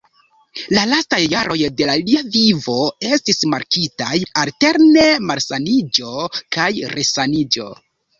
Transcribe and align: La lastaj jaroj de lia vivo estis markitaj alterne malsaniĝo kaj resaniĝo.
La 0.75 0.83
lastaj 0.91 1.17
jaroj 1.33 1.57
de 1.81 1.89
lia 1.99 2.23
vivo 2.35 2.77
estis 3.09 3.41
markitaj 3.51 4.15
alterne 4.45 5.03
malsaniĝo 5.33 6.15
kaj 6.57 6.67
resaniĝo. 6.95 7.69